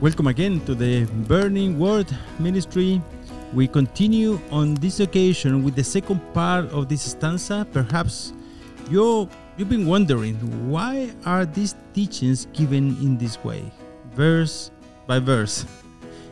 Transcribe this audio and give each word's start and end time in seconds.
Welcome 0.00 0.28
again 0.28 0.60
to 0.66 0.76
the 0.76 1.06
Burning 1.26 1.76
Word 1.76 2.06
Ministry. 2.38 3.02
We 3.52 3.66
continue 3.66 4.38
on 4.52 4.74
this 4.74 5.00
occasion 5.00 5.64
with 5.64 5.74
the 5.74 5.82
second 5.82 6.22
part 6.32 6.66
of 6.70 6.88
this 6.88 7.02
stanza. 7.02 7.66
Perhaps 7.72 8.32
you 8.88 9.28
you've 9.56 9.68
been 9.68 9.88
wondering 9.88 10.36
why 10.70 11.10
are 11.26 11.44
these 11.44 11.74
teachings 11.94 12.46
given 12.52 12.94
in 13.02 13.18
this 13.18 13.42
way, 13.42 13.72
verse 14.14 14.70
by 15.08 15.18
verse. 15.18 15.66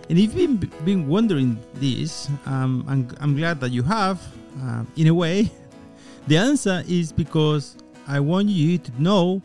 And 0.09 0.17
if 0.17 0.33
you've 0.37 0.63
been 0.85 1.09
wondering 1.09 1.59
this, 1.75 2.31
um, 2.47 2.85
I'm, 2.87 3.09
I'm 3.19 3.35
glad 3.35 3.59
that 3.59 3.73
you 3.73 3.83
have. 3.83 4.23
Uh, 4.63 4.85
in 4.95 5.09
a 5.09 5.15
way, 5.15 5.51
the 6.29 6.37
answer 6.37 6.85
is 6.87 7.11
because 7.11 7.77
I 8.07 8.21
want 8.21 8.47
you 8.47 8.79
to 8.79 9.03
know 9.03 9.43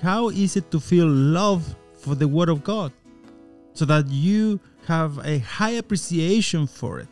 how 0.00 0.30
is 0.30 0.56
it 0.56 0.70
to 0.70 0.80
feel 0.80 1.06
love 1.06 1.76
for 1.98 2.14
the 2.14 2.26
Word 2.26 2.48
of 2.48 2.64
God 2.64 2.92
so 3.74 3.84
that 3.86 4.08
you 4.08 4.60
have 4.86 5.18
a 5.24 5.38
high 5.38 5.70
appreciation 5.70 6.66
for 6.66 6.98
it. 6.98 7.08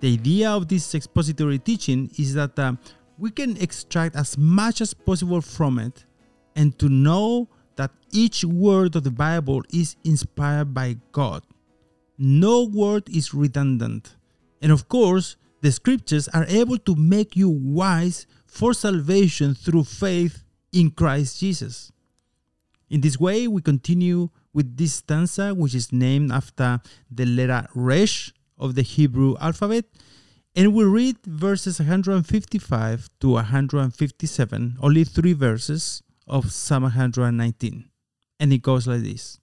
The 0.00 0.12
idea 0.12 0.50
of 0.50 0.68
this 0.68 0.94
expository 0.94 1.58
teaching 1.58 2.10
is 2.18 2.34
that 2.34 2.58
uh, 2.58 2.74
we 3.18 3.30
can 3.30 3.56
extract 3.56 4.14
as 4.14 4.38
much 4.38 4.80
as 4.80 4.94
possible 4.94 5.40
from 5.40 5.78
it 5.78 6.04
and 6.54 6.78
to 6.78 6.88
know 6.88 7.48
that 7.76 7.90
each 8.12 8.44
word 8.44 8.96
of 8.96 9.04
the 9.04 9.10
Bible 9.10 9.62
is 9.72 9.96
inspired 10.04 10.72
by 10.72 10.96
God. 11.12 11.42
No 12.16 12.64
word 12.64 13.08
is 13.08 13.34
redundant. 13.34 14.16
And 14.62 14.72
of 14.72 14.88
course, 14.88 15.36
the 15.60 15.72
scriptures 15.72 16.28
are 16.28 16.46
able 16.46 16.78
to 16.78 16.94
make 16.94 17.36
you 17.36 17.48
wise 17.48 18.26
for 18.46 18.72
salvation 18.72 19.54
through 19.54 19.84
faith 19.84 20.44
in 20.72 20.90
Christ 20.90 21.40
Jesus. 21.40 21.92
In 22.90 23.00
this 23.00 23.18
way, 23.18 23.46
we 23.46 23.60
continue 23.62 24.30
with 24.52 24.76
this 24.76 24.94
stanza, 24.94 25.54
which 25.54 25.74
is 25.74 25.92
named 25.92 26.32
after 26.32 26.80
the 27.10 27.26
letter 27.26 27.66
Resh 27.74 28.32
of 28.58 28.74
the 28.74 28.82
Hebrew 28.82 29.36
alphabet. 29.40 29.84
And 30.56 30.74
we 30.74 30.84
read 30.84 31.18
verses 31.24 31.78
155 31.78 33.08
to 33.20 33.28
157, 33.28 34.76
only 34.80 35.04
three 35.04 35.32
verses 35.32 36.02
of 36.26 36.50
Psalm 36.50 36.84
119. 36.84 37.88
And 38.40 38.52
it 38.52 38.62
goes 38.62 38.86
like 38.86 39.02
this 39.02 39.38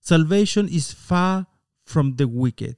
Salvation 0.00 0.68
is 0.68 0.92
far 0.92 1.46
from 1.84 2.16
the 2.16 2.26
wicked, 2.26 2.76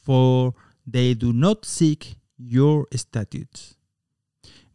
for 0.00 0.54
they 0.86 1.14
do 1.14 1.32
not 1.32 1.64
seek 1.64 2.16
your 2.38 2.86
statutes. 2.94 3.76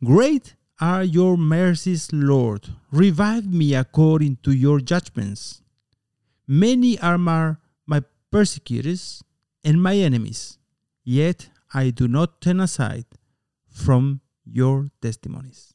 Great 0.04 0.56
are 0.80 1.04
your 1.04 1.38
mercies, 1.38 2.10
Lord. 2.14 2.68
Revive 2.92 3.52
me 3.52 3.74
according 3.74 4.38
to 4.44 4.52
your 4.52 4.80
judgments. 4.80 5.62
Many 6.48 6.98
are 7.00 7.18
my 7.18 8.04
persecutors 8.32 9.24
and 9.64 9.84
my 9.84 9.96
enemies, 9.96 10.58
yet 11.04 11.50
I 11.74 11.90
do 11.90 12.08
not 12.08 12.40
turn 12.40 12.60
aside 12.62 13.06
from 13.70 14.22
your 14.46 14.90
testimonies. 15.02 15.74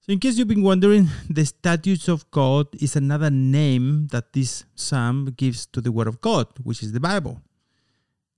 So, 0.00 0.12
in 0.12 0.20
case 0.20 0.36
you've 0.36 0.48
been 0.48 0.62
wondering, 0.62 1.08
the 1.30 1.44
statutes 1.46 2.08
of 2.08 2.30
God 2.30 2.68
is 2.80 2.94
another 2.94 3.30
name 3.30 4.08
that 4.08 4.34
this 4.34 4.64
psalm 4.74 5.32
gives 5.36 5.66
to 5.66 5.80
the 5.80 5.90
Word 5.90 6.06
of 6.06 6.20
God, 6.20 6.46
which 6.62 6.82
is 6.82 6.92
the 6.92 7.00
Bible. 7.00 7.40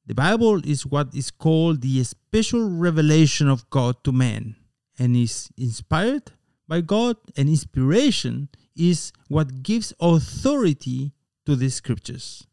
The 0.06 0.14
Bible 0.14 0.66
is 0.66 0.86
what 0.86 1.14
is 1.14 1.30
called 1.30 1.82
the 1.82 2.02
special 2.04 2.70
revelation 2.70 3.48
of 3.48 3.68
God 3.68 4.02
to 4.04 4.12
man 4.12 4.56
and 4.98 5.16
is 5.16 5.50
inspired 5.58 6.32
by 6.66 6.82
God, 6.82 7.16
and 7.36 7.48
inspiration 7.48 8.48
is 8.78 9.12
what 9.28 9.62
gives 9.62 9.92
authority 10.00 11.12
to 11.44 11.56
the 11.56 11.68
scriptures. 11.68 12.46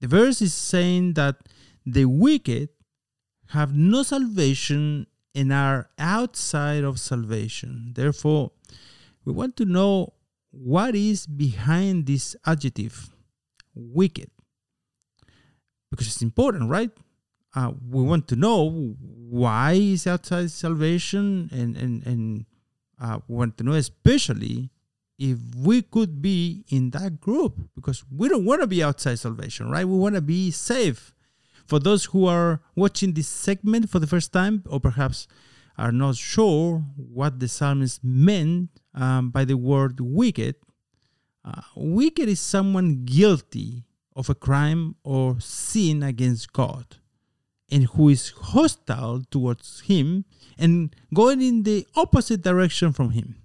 The 0.00 0.08
verse 0.08 0.40
is 0.40 0.54
saying 0.54 1.14
that 1.14 1.36
the 1.84 2.04
wicked 2.04 2.68
have 3.48 3.74
no 3.74 4.02
salvation 4.02 5.06
and 5.34 5.52
are 5.52 5.90
outside 5.98 6.84
of 6.84 7.00
salvation. 7.00 7.92
Therefore, 7.94 8.52
we 9.24 9.32
want 9.32 9.56
to 9.56 9.64
know 9.64 10.14
what 10.50 10.94
is 10.94 11.26
behind 11.26 12.06
this 12.06 12.36
adjective, 12.46 13.10
wicked. 13.74 14.30
Because 15.90 16.06
it's 16.06 16.22
important, 16.22 16.70
right? 16.70 16.90
Uh, 17.54 17.72
we 17.90 18.02
want 18.02 18.28
to 18.28 18.36
know 18.36 18.94
why 18.98 19.72
is 19.72 20.06
outside 20.06 20.50
salvation 20.50 21.48
and, 21.52 21.76
and, 21.76 22.06
and 22.06 22.46
uh, 23.00 23.20
we 23.28 23.36
want 23.36 23.56
to 23.58 23.64
know 23.64 23.72
especially 23.72 24.70
if 25.18 25.38
we 25.56 25.82
could 25.82 26.20
be 26.20 26.64
in 26.68 26.90
that 26.90 27.20
group 27.20 27.56
because 27.74 28.04
we 28.10 28.28
don't 28.28 28.44
want 28.44 28.60
to 28.60 28.66
be 28.66 28.82
outside 28.82 29.18
salvation, 29.18 29.70
right? 29.70 29.86
We 29.86 29.96
want 29.96 30.14
to 30.16 30.20
be 30.20 30.50
safe. 30.50 31.14
For 31.66 31.78
those 31.78 32.06
who 32.06 32.26
are 32.26 32.60
watching 32.74 33.14
this 33.14 33.28
segment 33.28 33.88
for 33.88 33.98
the 33.98 34.06
first 34.06 34.32
time, 34.32 34.64
or 34.68 34.80
perhaps 34.80 35.26
are 35.78 35.92
not 35.92 36.16
sure 36.16 36.84
what 36.96 37.40
the 37.40 37.48
psalmist 37.48 38.02
meant 38.04 38.70
um, 38.94 39.30
by 39.30 39.44
the 39.44 39.56
word 39.56 40.00
wicked, 40.00 40.56
uh, 41.44 41.62
wicked 41.76 42.28
is 42.28 42.40
someone 42.40 43.04
guilty 43.04 43.84
of 44.16 44.28
a 44.28 44.34
crime 44.34 44.96
or 45.04 45.40
sin 45.40 46.02
against 46.02 46.52
God 46.52 46.96
and 47.70 47.84
who 47.86 48.08
is 48.08 48.30
hostile 48.30 49.22
towards 49.30 49.80
Him 49.80 50.24
and 50.58 50.94
going 51.12 51.42
in 51.42 51.62
the 51.64 51.86
opposite 51.96 52.42
direction 52.42 52.92
from 52.92 53.10
Him 53.10 53.36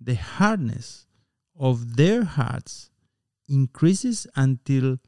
the 0.00 0.14
hardness 0.14 1.06
of 1.58 1.96
their 1.96 2.24
hearts 2.24 2.90
increases 3.48 4.26
until 4.34 4.98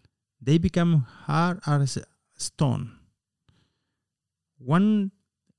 they 0.41 0.59
become 0.59 1.07
hard 1.25 1.61
as 1.67 1.99
stone. 2.37 2.93
One 4.59 5.13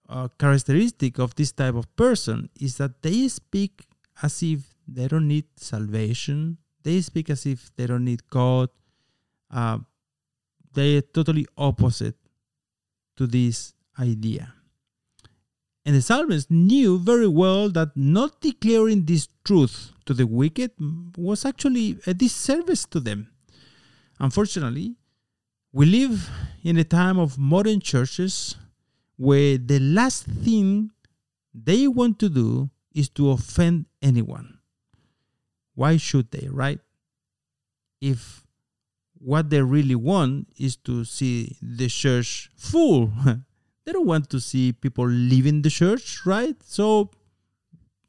uh, 0.07 0.27
characteristic 0.37 1.17
of 1.19 1.35
this 1.35 1.51
type 1.51 1.75
of 1.75 1.93
person 1.95 2.49
is 2.59 2.77
that 2.77 3.01
they 3.01 3.27
speak 3.27 3.87
as 4.21 4.43
if 4.43 4.75
they 4.87 5.07
don't 5.07 5.27
need 5.27 5.45
salvation. 5.55 6.57
They 6.83 7.01
speak 7.01 7.29
as 7.29 7.45
if 7.45 7.73
they 7.75 7.87
don't 7.87 8.05
need 8.05 8.29
God. 8.29 8.69
Uh, 9.49 9.79
they 10.73 10.97
are 10.97 11.01
totally 11.01 11.47
opposite 11.57 12.15
to 13.15 13.27
this 13.27 13.73
idea. 13.99 14.53
And 15.85 15.95
the 15.95 16.01
psalmist 16.01 16.49
knew 16.49 16.97
very 16.97 17.27
well 17.27 17.69
that 17.69 17.91
not 17.95 18.39
declaring 18.39 19.05
this 19.05 19.27
truth 19.43 19.91
to 20.05 20.13
the 20.13 20.25
wicked 20.25 20.71
was 21.17 21.45
actually 21.45 21.99
a 22.07 22.13
disservice 22.13 22.85
to 22.85 22.99
them. 22.99 23.29
Unfortunately, 24.19 24.95
we 25.73 25.85
live 25.85 26.29
in 26.63 26.77
a 26.77 26.83
time 26.83 27.19
of 27.19 27.37
modern 27.37 27.81
churches 27.81 28.55
where 29.17 29.57
the 29.57 29.79
last 29.79 30.25
thing 30.25 30.91
they 31.53 31.87
want 31.87 32.19
to 32.19 32.29
do 32.29 32.69
is 32.93 33.09
to 33.09 33.31
offend 33.31 33.85
anyone. 34.01 34.59
Why 35.75 35.97
should 35.97 36.31
they, 36.31 36.47
right? 36.49 36.79
If 37.99 38.43
what 39.17 39.49
they 39.49 39.61
really 39.61 39.95
want 39.95 40.47
is 40.57 40.75
to 40.75 41.03
see 41.03 41.57
the 41.61 41.87
church 41.87 42.49
full 42.55 43.11
they 43.85 43.91
don't 43.91 44.05
want 44.07 44.29
to 44.29 44.39
see 44.39 44.71
people 44.71 45.07
leaving 45.07 45.61
the 45.61 45.69
church, 45.69 46.25
right? 46.25 46.55
So 46.63 47.11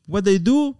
what 0.07 0.25
they 0.25 0.39
do, 0.39 0.77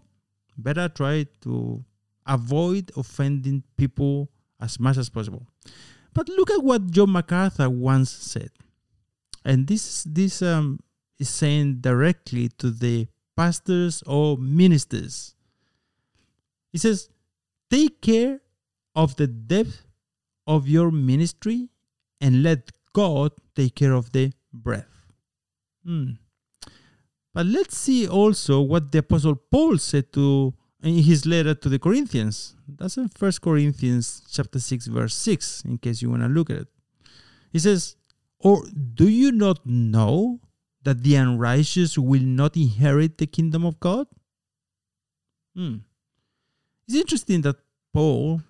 better 0.57 0.89
try 0.89 1.27
to 1.43 1.85
avoid 2.27 2.93
offending 2.97 3.63
people 3.77 4.31
as 4.61 4.79
much 4.79 4.97
as 4.97 5.09
possible. 5.09 5.47
But 6.13 6.29
look 6.29 6.51
at 6.51 6.63
what 6.63 6.91
John 6.91 7.13
MacArthur 7.13 7.69
once 7.69 8.11
said. 8.11 8.51
And 9.45 9.67
this 9.67 10.05
this 10.05 10.41
um, 10.41 10.81
is 11.19 11.29
saying 11.29 11.79
directly 11.81 12.49
to 12.59 12.71
the 12.71 13.09
pastors 13.37 14.03
or 14.07 14.39
ministers. 14.39 15.35
He 16.73 16.79
says, 16.79 17.09
Take 17.71 18.01
care 18.01 18.41
of 18.95 19.17
the 19.17 19.27
depth 19.27 19.83
of 20.47 20.69
your 20.69 20.91
ministry 20.91 21.69
and 22.21 22.43
let 22.43 22.71
God 22.93 23.33
take 23.57 23.75
care 23.75 23.93
of 23.93 24.13
the 24.13 24.33
breath. 24.55 24.89
Hmm. 25.85 26.13
But 27.35 27.47
let's 27.47 27.77
see 27.77 28.07
also 28.07 28.61
what 28.61 28.93
the 28.93 28.99
Apostle 28.99 29.35
Paul 29.35 29.79
said 29.79 30.13
to 30.13 30.55
in 30.83 31.03
his 31.03 31.27
letter 31.27 31.55
to 31.55 31.69
the 31.69 31.79
Corinthians. 31.79 32.55
That's 32.69 32.97
in 32.97 33.09
First 33.09 33.43
Corinthians 33.43 34.23
chapter 34.31 34.61
6, 34.61 34.87
verse 34.87 35.15
6, 35.15 35.65
in 35.65 35.79
case 35.79 36.01
you 36.01 36.11
want 36.11 36.23
to 36.23 36.29
look 36.29 36.51
at 36.51 36.59
it. 36.59 36.69
He 37.53 37.59
says, 37.59 37.97
Or 38.39 38.65
do 38.95 39.09
you 39.09 39.33
not 39.33 39.67
know 39.67 40.41
that 40.85 41.03
the 41.03 41.17
unrighteous 41.17 41.99
will 41.99 42.23
not 42.23 42.57
inherit 42.57 43.19
the 43.19 43.27
kingdom 43.27 43.65
of 43.65 43.81
God? 43.81 44.07
Hmm. 45.57 45.79
It's 46.87 46.97
interesting 46.97 47.41
that 47.43 47.57
Paul, 47.93 48.43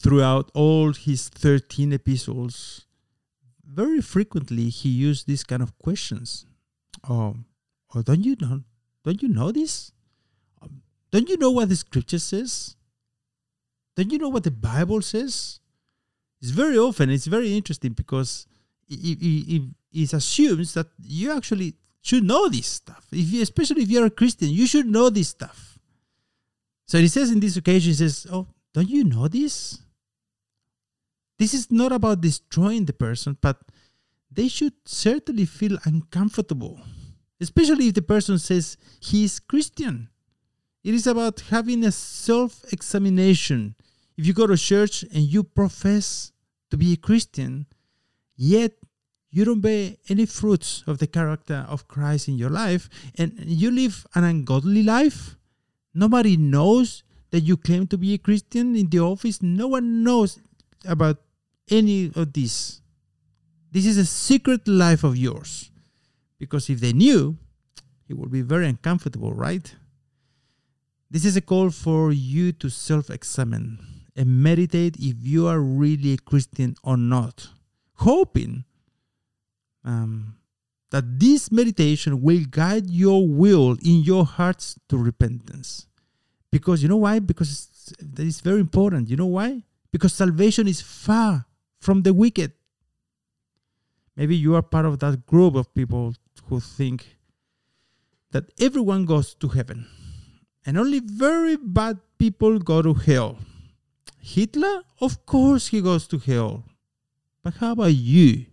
throughout 0.00 0.50
all 0.54 0.92
his 0.92 1.28
13 1.28 1.92
epistles, 1.92 2.85
very 3.68 4.00
frequently 4.00 4.68
he 4.68 4.88
used 4.88 5.26
these 5.26 5.44
kind 5.44 5.62
of 5.62 5.76
questions. 5.78 6.46
Oh, 7.08 7.36
oh 7.94 8.02
don't 8.02 8.24
you 8.24 8.36
know? 8.40 8.62
Don't 9.04 9.22
you 9.22 9.28
know 9.28 9.52
this? 9.52 9.92
Um, 10.62 10.82
don't 11.10 11.28
you 11.28 11.36
know 11.36 11.50
what 11.50 11.68
the 11.68 11.76
scripture 11.76 12.18
says? 12.18 12.76
Don't 13.96 14.12
you 14.12 14.18
know 14.18 14.28
what 14.28 14.44
the 14.44 14.50
Bible 14.50 15.00
says? 15.02 15.60
It's 16.40 16.50
very 16.50 16.76
often, 16.76 17.10
it's 17.10 17.26
very 17.26 17.56
interesting 17.56 17.92
because 17.92 18.46
it, 18.88 19.18
it, 19.20 19.62
it 19.92 20.12
assumes 20.12 20.74
that 20.74 20.86
you 21.02 21.32
actually 21.32 21.74
should 22.02 22.24
know 22.24 22.48
this 22.48 22.66
stuff. 22.66 23.06
If 23.10 23.32
you, 23.32 23.42
especially 23.42 23.82
if 23.82 23.90
you're 23.90 24.06
a 24.06 24.10
Christian, 24.10 24.50
you 24.50 24.66
should 24.66 24.86
know 24.86 25.10
this 25.10 25.28
stuff. 25.28 25.78
So 26.86 26.98
he 26.98 27.08
says 27.08 27.30
in 27.32 27.40
this 27.40 27.56
occasion, 27.56 27.90
he 27.90 27.94
says, 27.94 28.26
Oh, 28.30 28.46
don't 28.72 28.88
you 28.88 29.02
know 29.04 29.26
this? 29.28 29.80
This 31.38 31.52
is 31.52 31.70
not 31.70 31.92
about 31.92 32.22
destroying 32.22 32.86
the 32.86 32.92
person, 32.92 33.36
but 33.40 33.60
they 34.30 34.48
should 34.48 34.72
certainly 34.84 35.44
feel 35.44 35.78
uncomfortable, 35.84 36.80
especially 37.40 37.88
if 37.88 37.94
the 37.94 38.02
person 38.02 38.38
says 38.38 38.76
he 39.00 39.24
is 39.24 39.38
Christian. 39.38 40.08
It 40.82 40.94
is 40.94 41.06
about 41.06 41.40
having 41.50 41.84
a 41.84 41.92
self 41.92 42.64
examination. 42.72 43.74
If 44.16 44.26
you 44.26 44.32
go 44.32 44.46
to 44.46 44.56
church 44.56 45.02
and 45.02 45.24
you 45.24 45.42
profess 45.42 46.32
to 46.70 46.76
be 46.76 46.92
a 46.92 46.96
Christian, 46.96 47.66
yet 48.36 48.72
you 49.30 49.44
don't 49.44 49.60
bear 49.60 49.96
any 50.08 50.24
fruits 50.24 50.84
of 50.86 50.98
the 50.98 51.06
character 51.06 51.66
of 51.68 51.88
Christ 51.88 52.28
in 52.28 52.38
your 52.38 52.50
life, 52.50 52.88
and 53.18 53.34
you 53.44 53.70
live 53.70 54.06
an 54.14 54.24
ungodly 54.24 54.82
life, 54.82 55.36
nobody 55.92 56.36
knows 56.36 57.02
that 57.30 57.40
you 57.40 57.56
claim 57.56 57.86
to 57.88 57.98
be 57.98 58.14
a 58.14 58.18
Christian 58.18 58.74
in 58.74 58.88
the 58.88 59.00
office. 59.00 59.42
No 59.42 59.66
one 59.68 60.02
knows 60.02 60.38
about 60.86 61.18
any 61.70 62.10
of 62.14 62.32
this. 62.32 62.80
This 63.70 63.86
is 63.86 63.98
a 63.98 64.06
secret 64.06 64.66
life 64.66 65.04
of 65.04 65.16
yours. 65.16 65.70
Because 66.38 66.68
if 66.70 66.80
they 66.80 66.92
knew, 66.92 67.36
it 68.08 68.16
would 68.16 68.30
be 68.30 68.42
very 68.42 68.68
uncomfortable, 68.68 69.32
right? 69.32 69.74
This 71.10 71.24
is 71.24 71.36
a 71.36 71.40
call 71.40 71.70
for 71.70 72.12
you 72.12 72.52
to 72.52 72.68
self 72.68 73.10
examine 73.10 73.78
and 74.16 74.42
meditate 74.42 74.96
if 74.98 75.16
you 75.20 75.46
are 75.46 75.60
really 75.60 76.14
a 76.14 76.16
Christian 76.16 76.74
or 76.82 76.96
not, 76.96 77.48
hoping 77.94 78.64
um, 79.84 80.36
that 80.90 81.20
this 81.20 81.52
meditation 81.52 82.22
will 82.22 82.44
guide 82.50 82.88
your 82.88 83.26
will 83.28 83.72
in 83.84 84.02
your 84.02 84.24
hearts 84.24 84.78
to 84.88 84.96
repentance. 84.96 85.86
Because 86.50 86.82
you 86.82 86.88
know 86.88 86.96
why? 86.96 87.18
Because 87.18 87.92
that 88.00 88.24
is 88.24 88.40
very 88.40 88.60
important. 88.60 89.10
You 89.10 89.16
know 89.16 89.26
why? 89.26 89.62
Because 89.92 90.14
salvation 90.14 90.66
is 90.66 90.80
far 90.80 91.46
from 91.86 92.02
the 92.02 92.12
wicked. 92.12 92.52
Maybe 94.16 94.34
you 94.36 94.56
are 94.56 94.62
part 94.62 94.86
of 94.86 94.98
that 94.98 95.24
group 95.24 95.54
of 95.54 95.72
people 95.72 96.14
who 96.48 96.58
think 96.58 97.16
that 98.32 98.50
everyone 98.58 99.04
goes 99.06 99.34
to 99.36 99.46
heaven 99.46 99.86
and 100.66 100.76
only 100.76 100.98
very 101.00 101.56
bad 101.56 102.00
people 102.18 102.58
go 102.58 102.82
to 102.82 102.92
hell. 102.92 103.38
Hitler? 104.20 104.82
Of 105.00 105.24
course 105.26 105.68
he 105.68 105.80
goes 105.80 106.08
to 106.08 106.18
hell. 106.18 106.64
But 107.44 107.54
how 107.54 107.70
about 107.72 107.94
you? 107.94 108.46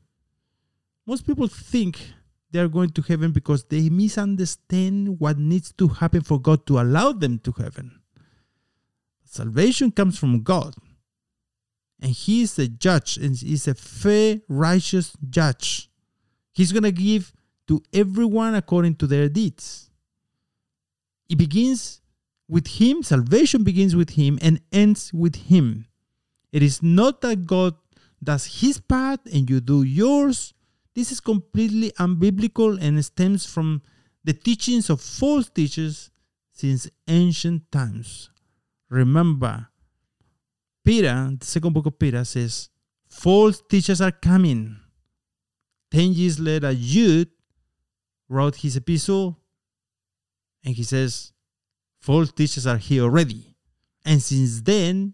Most 1.07 1.25
people 1.25 1.47
think 1.47 2.13
they 2.51 2.59
are 2.59 2.67
going 2.67 2.91
to 2.91 3.01
heaven 3.01 3.31
because 3.31 3.63
they 3.63 3.89
misunderstand 3.89 5.19
what 5.19 5.39
needs 5.39 5.73
to 5.79 5.87
happen 5.87 6.21
for 6.21 6.39
God 6.39 6.67
to 6.67 6.79
allow 6.79 7.11
them 7.13 7.39
to 7.39 7.51
heaven. 7.53 7.99
Salvation 9.25 9.89
comes 9.89 10.19
from 10.19 10.43
God 10.43 10.75
and 12.03 12.11
he 12.11 12.41
is 12.41 12.59
a 12.59 12.67
judge 12.67 13.15
and 13.15 13.35
he's 13.35 13.65
a 13.67 13.73
fair 13.73 14.41
righteous 14.49 15.13
judge. 15.29 15.89
He's 16.51 16.73
going 16.73 16.83
to 16.83 16.91
give 16.91 17.31
to 17.69 17.81
everyone 17.93 18.55
according 18.55 18.95
to 18.95 19.07
their 19.07 19.29
deeds. 19.29 19.89
It 21.29 21.37
begins 21.37 22.01
with 22.49 22.67
him 22.67 23.01
salvation 23.01 23.63
begins 23.63 23.95
with 23.95 24.11
him 24.11 24.37
and 24.41 24.59
ends 24.71 25.13
with 25.13 25.47
him. 25.47 25.87
It 26.51 26.61
is 26.61 26.83
not 26.83 27.21
that 27.21 27.47
god 27.47 27.75
does 28.21 28.59
his 28.59 28.79
part 28.79 29.21
and 29.33 29.49
you 29.49 29.61
do 29.61 29.83
yours. 29.83 30.53
This 30.93 31.11
is 31.11 31.21
completely 31.21 31.91
unbiblical 31.93 32.77
and 32.81 33.03
stems 33.03 33.45
from 33.45 33.81
the 34.25 34.33
teachings 34.33 34.89
of 34.89 34.99
false 34.99 35.49
teachers 35.49 36.11
since 36.51 36.89
ancient 37.07 37.71
times. 37.71 38.29
Remember 38.89 39.69
Peter, 40.83 41.31
the 41.39 41.45
second 41.45 41.73
book 41.73 41.85
of 41.85 41.97
Peter 41.97 42.23
says, 42.25 42.69
false 43.07 43.61
teachers 43.69 44.01
are 44.01 44.11
coming. 44.11 44.77
Ten 45.91 46.13
years 46.13 46.39
later, 46.39 46.73
Jude 46.73 47.29
wrote 48.27 48.57
his 48.57 48.75
epistle 48.75 49.39
and 50.63 50.75
he 50.75 50.83
says, 50.83 51.31
false 52.01 52.31
teachers 52.31 52.67
are 52.67 52.77
here 52.77 53.03
already. 53.03 53.55
And 54.05 54.21
since 54.21 54.61
then, 54.61 55.13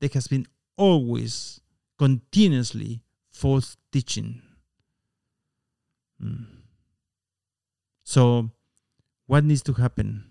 there 0.00 0.10
has 0.14 0.28
been 0.28 0.46
always, 0.76 1.60
continuously 1.98 3.02
false 3.30 3.76
teaching. 3.92 4.42
Hmm. 6.20 6.44
So, 8.04 8.50
what 9.26 9.44
needs 9.44 9.62
to 9.62 9.72
happen 9.74 10.24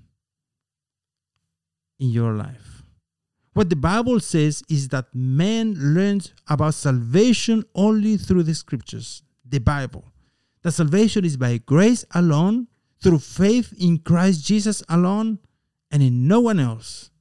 in 1.99 2.09
your 2.09 2.33
life? 2.33 2.78
What 3.59 3.69
the 3.69 3.75
Bible 3.75 4.21
says 4.21 4.63
is 4.69 4.87
that 4.87 5.13
man 5.13 5.73
learns 5.93 6.33
about 6.47 6.75
salvation 6.75 7.65
only 7.75 8.15
through 8.15 8.43
the 8.43 8.55
scriptures, 8.55 9.21
the 9.43 9.59
Bible. 9.59 10.05
That 10.61 10.71
salvation 10.71 11.25
is 11.25 11.35
by 11.35 11.57
grace 11.57 12.05
alone, 12.15 12.67
through 13.03 13.19
faith 13.19 13.73
in 13.77 13.97
Christ 13.97 14.45
Jesus 14.45 14.81
alone, 14.87 15.39
and 15.91 16.01
in 16.01 16.25
no 16.25 16.39
one 16.39 16.57
else. 16.57 17.11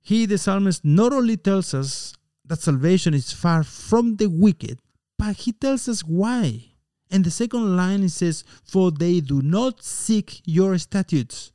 He, 0.00 0.24
the 0.24 0.38
psalmist, 0.38 0.86
not 0.86 1.12
only 1.12 1.36
tells 1.36 1.74
us 1.74 2.14
that 2.46 2.62
salvation 2.62 3.12
is 3.12 3.34
far 3.34 3.62
from 3.62 4.16
the 4.16 4.30
wicked, 4.30 4.80
but 5.18 5.36
he 5.36 5.52
tells 5.52 5.86
us 5.86 6.00
why. 6.00 6.64
And 7.10 7.26
the 7.26 7.30
second 7.30 7.76
line 7.76 8.08
says, 8.08 8.42
For 8.64 8.90
they 8.90 9.20
do 9.20 9.42
not 9.42 9.84
seek 9.84 10.40
your 10.46 10.78
statutes. 10.78 11.52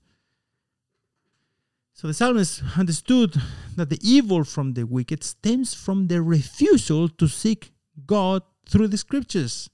So 2.02 2.08
the 2.08 2.16
psalmist 2.16 2.64
understood 2.80 3.40
that 3.76 3.92
the 3.92 4.00
evil 4.02 4.44
from 4.44 4.74
the 4.74 4.88
wicked 4.88 5.24
stems 5.24 5.76
from 5.76 6.08
their 6.08 6.24
refusal 6.24 7.08
to 7.08 7.28
seek 7.28 7.74
God 8.08 8.42
through 8.68 8.88
the 8.88 8.98
scriptures. 8.98 9.70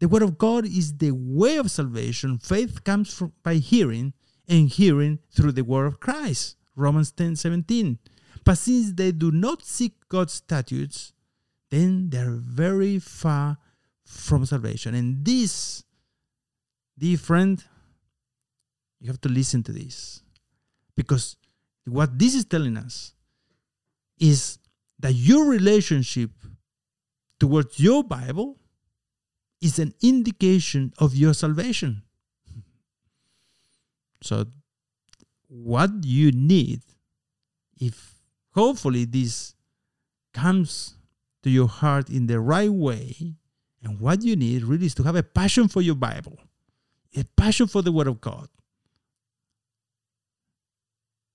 The 0.00 0.08
word 0.08 0.22
of 0.22 0.38
God 0.38 0.64
is 0.64 0.96
the 0.96 1.10
way 1.10 1.58
of 1.58 1.70
salvation. 1.70 2.38
Faith 2.38 2.82
comes 2.82 3.12
from, 3.12 3.34
by 3.42 3.56
hearing, 3.56 4.14
and 4.48 4.70
hearing 4.70 5.18
through 5.30 5.52
the 5.52 5.64
word 5.64 5.84
of 5.84 6.00
Christ. 6.00 6.56
Romans 6.76 7.12
10 7.12 7.36
17. 7.36 7.98
But 8.42 8.56
since 8.56 8.92
they 8.92 9.12
do 9.12 9.30
not 9.30 9.62
seek 9.62 10.08
God's 10.08 10.32
statutes, 10.32 11.12
then 11.68 12.08
they 12.08 12.20
are 12.20 12.40
very 12.40 12.98
far 12.98 13.58
from 14.02 14.46
salvation. 14.46 14.94
And 14.94 15.22
this, 15.26 15.84
dear 16.98 17.18
friend, 17.18 17.62
you 18.98 19.08
have 19.08 19.20
to 19.20 19.28
listen 19.28 19.62
to 19.64 19.72
this. 19.72 20.22
Because 20.96 21.36
what 21.86 22.18
this 22.18 22.34
is 22.34 22.44
telling 22.44 22.76
us 22.76 23.14
is 24.18 24.58
that 24.98 25.12
your 25.12 25.48
relationship 25.48 26.30
towards 27.38 27.78
your 27.78 28.02
Bible 28.02 28.56
is 29.60 29.78
an 29.78 29.94
indication 30.02 30.92
of 30.98 31.14
your 31.14 31.34
salvation. 31.34 32.02
So, 34.22 34.46
what 35.48 35.90
you 36.02 36.32
need, 36.32 36.82
if 37.78 38.14
hopefully 38.54 39.04
this 39.04 39.54
comes 40.34 40.96
to 41.42 41.50
your 41.50 41.68
heart 41.68 42.10
in 42.10 42.26
the 42.26 42.40
right 42.40 42.70
way, 42.70 43.36
and 43.82 44.00
what 44.00 44.22
you 44.22 44.34
need 44.34 44.64
really 44.64 44.86
is 44.86 44.94
to 44.96 45.04
have 45.04 45.14
a 45.14 45.22
passion 45.22 45.68
for 45.68 45.80
your 45.80 45.94
Bible, 45.94 46.38
a 47.16 47.24
passion 47.36 47.68
for 47.68 47.82
the 47.82 47.92
Word 47.92 48.08
of 48.08 48.20
God, 48.20 48.48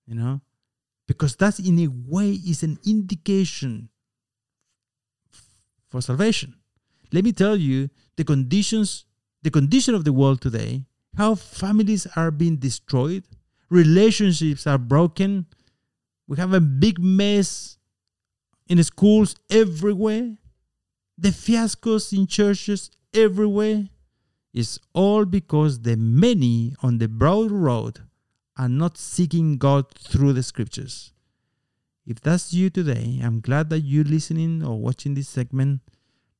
you 0.06 0.14
know? 0.14 0.40
Because 1.06 1.36
that 1.36 1.58
in 1.58 1.78
a 1.78 1.88
way 1.88 2.30
is 2.30 2.62
an 2.62 2.78
indication 2.86 3.88
for 5.90 6.00
salvation. 6.00 6.54
Let 7.12 7.24
me 7.24 7.32
tell 7.32 7.56
you 7.56 7.90
the 8.16 8.24
conditions 8.24 9.04
the 9.42 9.50
condition 9.50 9.94
of 9.94 10.04
the 10.04 10.12
world 10.12 10.40
today 10.40 10.84
how 11.16 11.34
families 11.34 12.06
are 12.14 12.30
being 12.30 12.56
destroyed 12.56 13.24
relationships 13.72 14.66
are 14.66 14.78
broken. 14.78 15.46
We 16.28 16.36
have 16.36 16.52
a 16.52 16.60
big 16.60 17.00
mess 17.00 17.78
in 18.68 18.82
schools 18.84 19.34
everywhere. 19.50 20.36
The 21.18 21.30
fiascos 21.30 22.16
in 22.16 22.26
churches 22.26 22.90
everywhere. 23.14 23.88
Is 24.54 24.78
all 24.92 25.24
because 25.24 25.80
the 25.80 25.96
many 25.96 26.74
on 26.82 26.98
the 26.98 27.08
broad 27.08 27.50
road 27.50 28.02
are 28.56 28.68
not 28.68 28.98
seeking 28.98 29.56
God 29.56 29.92
through 29.94 30.32
the 30.34 30.42
scriptures. 30.42 31.12
If 32.06 32.20
that's 32.20 32.52
you 32.52 32.70
today, 32.70 33.20
I'm 33.22 33.40
glad 33.40 33.70
that 33.70 33.80
you're 33.80 34.04
listening 34.04 34.64
or 34.64 34.78
watching 34.78 35.14
this 35.14 35.28
segment. 35.28 35.80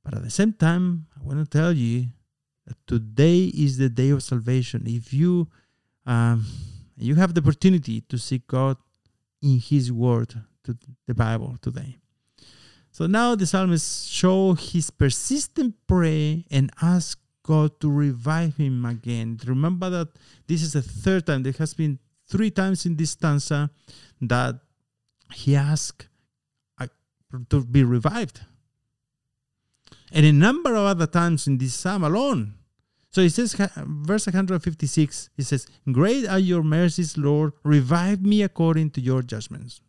But 0.04 0.14
at 0.14 0.24
the 0.24 0.30
same 0.30 0.52
time, 0.52 1.06
I 1.16 1.22
want 1.24 1.38
to 1.38 1.58
tell 1.58 1.72
you 1.72 2.06
that 2.66 2.76
today 2.86 3.44
is 3.44 3.78
the 3.78 3.88
day 3.88 4.10
of 4.10 4.22
salvation. 4.22 4.82
If 4.86 5.14
you 5.14 5.48
um, 6.04 6.44
you 6.96 7.14
have 7.14 7.34
the 7.34 7.40
opportunity 7.40 8.00
to 8.02 8.18
seek 8.18 8.46
God 8.46 8.76
in 9.40 9.58
His 9.60 9.92
Word 9.92 10.34
to 10.64 10.76
the 11.06 11.14
Bible 11.14 11.56
today. 11.62 11.96
So 12.90 13.06
now 13.06 13.34
the 13.34 13.46
psalmist 13.46 14.10
show 14.10 14.52
his 14.52 14.90
persistent 14.90 15.74
prayer 15.86 16.42
and 16.50 16.70
ask 16.82 17.18
God 17.42 17.80
to 17.80 17.90
revive 17.90 18.56
him 18.56 18.84
again. 18.84 19.38
Remember 19.46 19.90
that 19.90 20.08
this 20.46 20.62
is 20.62 20.72
the 20.72 20.82
third 20.82 21.26
time. 21.26 21.42
There 21.42 21.52
has 21.58 21.74
been 21.74 21.98
three 22.28 22.50
times 22.50 22.86
in 22.86 22.96
this 22.96 23.10
stanza 23.10 23.70
that 24.20 24.60
he 25.34 25.56
asked 25.56 26.08
to 27.48 27.64
be 27.64 27.82
revived. 27.82 28.40
And 30.12 30.26
a 30.26 30.32
number 30.32 30.74
of 30.74 30.84
other 30.84 31.06
times 31.06 31.46
in 31.46 31.58
this 31.58 31.74
psalm 31.74 32.04
alone. 32.04 32.54
So 33.10 33.20
it 33.20 33.30
says, 33.30 33.54
verse 33.76 34.26
156, 34.26 35.30
it 35.36 35.42
says, 35.44 35.66
Great 35.90 36.26
are 36.26 36.38
your 36.38 36.62
mercies, 36.62 37.16
Lord. 37.18 37.52
Revive 37.62 38.22
me 38.22 38.42
according 38.42 38.90
to 38.92 39.00
your 39.00 39.22
judgments. 39.22 39.80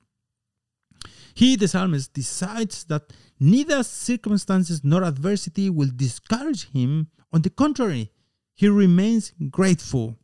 He, 1.34 1.56
the 1.56 1.68
psalmist, 1.68 2.14
decides 2.14 2.84
that 2.86 3.14
neither 3.40 3.82
circumstances 3.84 4.82
nor 4.84 5.04
adversity 5.04 5.70
will 5.70 5.90
discourage 5.96 6.70
him. 6.72 7.08
On 7.34 7.42
the 7.42 7.50
contrary, 7.50 8.12
he 8.54 8.70
remains 8.70 9.34
grateful. 9.50 10.18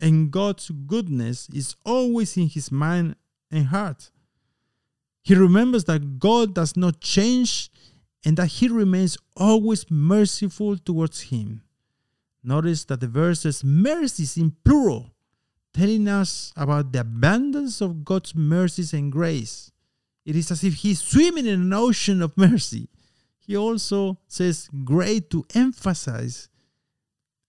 And 0.00 0.32
God's 0.32 0.68
goodness 0.68 1.48
is 1.54 1.76
always 1.84 2.36
in 2.36 2.48
his 2.48 2.72
mind 2.72 3.14
and 3.52 3.66
heart. 3.66 4.10
He 5.22 5.36
remembers 5.36 5.84
that 5.84 6.18
God 6.18 6.54
does 6.54 6.76
not 6.76 7.00
change 7.00 7.70
and 8.24 8.36
that 8.36 8.46
he 8.46 8.66
remains 8.68 9.16
always 9.36 9.88
merciful 9.90 10.76
towards 10.76 11.22
him. 11.22 11.62
Notice 12.42 12.84
that 12.86 13.00
the 13.00 13.06
verse 13.06 13.40
says 13.40 13.62
mercies 13.62 14.36
in 14.36 14.56
plural, 14.64 15.12
telling 15.72 16.08
us 16.08 16.52
about 16.56 16.92
the 16.92 17.00
abundance 17.00 17.80
of 17.80 18.04
God's 18.04 18.34
mercies 18.34 18.92
and 18.92 19.12
grace. 19.12 19.70
It 20.24 20.34
is 20.34 20.50
as 20.50 20.64
if 20.64 20.74
he's 20.74 21.00
swimming 21.00 21.46
in 21.46 21.60
an 21.60 21.72
ocean 21.72 22.20
of 22.20 22.36
mercy. 22.36 22.88
He 23.44 23.56
also 23.56 24.18
says 24.28 24.68
great 24.84 25.30
to 25.30 25.44
emphasize 25.54 26.48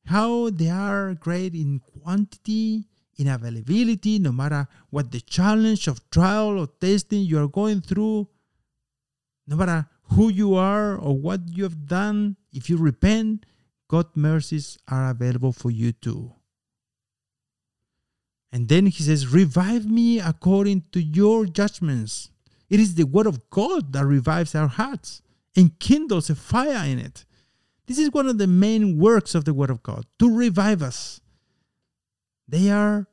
how 0.06 0.50
they 0.50 0.70
are 0.70 1.14
great 1.14 1.54
in 1.54 1.80
quantity, 1.80 2.88
in 3.18 3.28
availability, 3.28 4.18
no 4.20 4.32
matter 4.32 4.68
what 4.90 5.12
the 5.12 5.22
challenge 5.22 5.88
of 5.88 6.10
trial 6.10 6.60
or 6.60 6.68
testing 6.68 7.22
you 7.22 7.42
are 7.42 7.48
going 7.48 7.82
through, 7.82 8.28
no 9.48 9.56
matter 9.56 9.88
who 10.14 10.30
you 10.30 10.56
are 10.56 10.98
or 10.98 11.16
what 11.16 11.42
you 11.48 11.64
have 11.64 11.86
done, 11.86 12.38
if 12.52 12.70
you 12.70 12.78
repent, 12.78 13.46
God's 13.88 14.16
mercies 14.16 14.78
are 14.88 15.12
available 15.12 15.52
for 15.52 15.70
you 15.70 15.92
too. 15.92 16.34
And 18.52 18.68
then 18.68 18.88
he 18.88 19.04
says, 19.04 19.28
Revive 19.28 19.86
me 19.86 20.20
according 20.20 20.86
to 20.92 21.02
your 21.02 21.46
judgments. 21.46 22.30
It 22.70 22.80
is 22.80 22.96
the 22.96 23.06
word 23.06 23.28
of 23.28 23.50
God 23.52 23.94
that 23.94 24.06
revives 24.06 24.56
our 24.56 24.68
hearts 24.68 25.22
and 25.56 25.78
kindles 25.80 26.30
a 26.30 26.36
fire 26.36 26.86
in 26.86 27.00
it. 27.00 27.26
This 27.86 28.00
is 28.00 28.12
one 28.12 28.28
of 28.28 28.38
the 28.38 28.48
main 28.48 28.98
works 28.98 29.36
of 29.36 29.46
the 29.46 29.54
word 29.54 29.70
of 29.70 29.84
God 29.84 30.06
to 30.20 30.34
revive 30.34 30.82
us. 30.82 31.22
They 32.48 32.70
are 32.70 33.08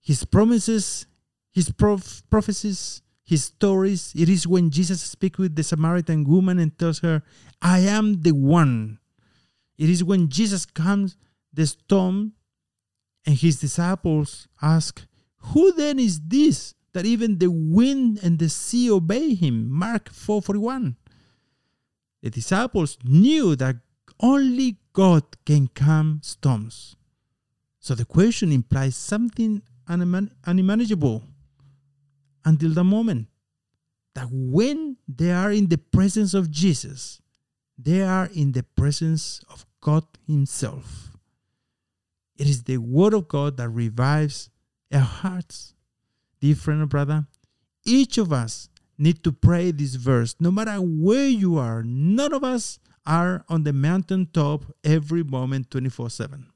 his 0.00 0.24
promises, 0.24 1.06
his 1.50 1.70
prof- 1.70 2.22
prophecies, 2.30 3.02
his 3.24 3.44
stories. 3.44 4.12
It 4.16 4.28
is 4.28 4.46
when 4.46 4.70
Jesus 4.70 5.00
speaks 5.00 5.38
with 5.38 5.56
the 5.56 5.62
Samaritan 5.62 6.24
woman 6.24 6.58
and 6.58 6.76
tells 6.78 7.00
her, 7.00 7.22
I 7.62 7.80
am 7.80 8.22
the 8.22 8.32
one. 8.32 8.98
It 9.78 9.88
is 9.88 10.04
when 10.04 10.28
Jesus 10.28 10.66
comes 10.66 11.16
the 11.52 11.66
storm 11.66 12.32
and 13.26 13.36
his 13.36 13.60
disciples 13.60 14.48
ask, 14.60 15.06
Who 15.38 15.72
then 15.72 15.98
is 15.98 16.20
this 16.20 16.74
that 16.92 17.06
even 17.06 17.38
the 17.38 17.50
wind 17.50 18.18
and 18.22 18.38
the 18.38 18.48
sea 18.48 18.90
obey 18.90 19.34
him. 19.34 19.70
Mark 19.70 20.10
4:41. 20.10 20.96
The 22.22 22.30
disciples 22.30 22.98
knew 23.04 23.56
that 23.56 23.76
only 24.20 24.76
God 24.92 25.24
can 25.46 25.68
calm 25.68 26.20
storms. 26.22 26.96
So 27.78 27.94
the 27.94 28.04
question 28.04 28.52
implies 28.52 28.96
something 28.96 29.62
unmanageable 29.86 31.24
until 32.44 32.70
the 32.70 32.84
moment 32.84 33.28
that 34.14 34.28
when 34.30 34.96
they 35.08 35.32
are 35.32 35.52
in 35.52 35.68
the 35.68 35.78
presence 35.78 36.34
of 36.34 36.50
Jesus, 36.50 37.22
they 37.78 38.02
are 38.02 38.28
in 38.34 38.52
the 38.52 38.62
presence 38.62 39.40
of 39.50 39.64
God 39.80 40.04
Himself. 40.26 41.16
It 42.36 42.46
is 42.46 42.64
the 42.64 42.78
Word 42.78 43.14
of 43.14 43.28
God 43.28 43.56
that 43.56 43.68
revives 43.70 44.50
our 44.92 45.00
hearts 45.00 45.74
Dear 46.40 46.54
friend 46.54 46.80
or 46.80 46.86
brother, 46.86 47.26
each 47.84 48.16
of 48.16 48.32
us 48.32 48.69
need 49.00 49.24
to 49.24 49.32
pray 49.32 49.70
this 49.70 49.94
verse. 49.94 50.36
No 50.38 50.50
matter 50.50 50.76
where 50.76 51.28
you 51.28 51.58
are, 51.58 51.82
none 51.82 52.32
of 52.32 52.44
us 52.44 52.78
are 53.06 53.44
on 53.48 53.64
the 53.64 53.72
mountaintop 53.72 54.64
every 54.84 55.24
moment 55.24 55.70
24 55.70 56.10
7. 56.10 56.46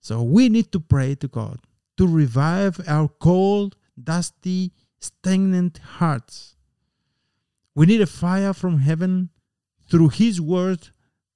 So 0.00 0.22
we 0.22 0.48
need 0.48 0.72
to 0.72 0.80
pray 0.80 1.14
to 1.16 1.28
God 1.28 1.60
to 1.96 2.06
revive 2.06 2.80
our 2.86 3.08
cold, 3.08 3.76
dusty, 4.02 4.72
stagnant 4.98 5.78
hearts. 5.78 6.56
We 7.74 7.86
need 7.86 8.00
a 8.00 8.06
fire 8.06 8.52
from 8.52 8.80
heaven 8.80 9.30
through 9.88 10.08
His 10.10 10.40
word 10.40 10.88